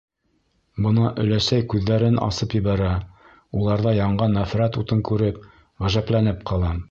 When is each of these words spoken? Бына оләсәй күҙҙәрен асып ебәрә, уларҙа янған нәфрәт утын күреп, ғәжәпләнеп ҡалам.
Бына 0.85 1.09
оләсәй 1.23 1.65
күҙҙәрен 1.73 2.17
асып 2.29 2.55
ебәрә, 2.59 2.93
уларҙа 3.61 3.95
янған 3.99 4.35
нәфрәт 4.39 4.83
утын 4.85 5.07
күреп, 5.11 5.41
ғәжәпләнеп 5.85 6.45
ҡалам. 6.53 6.79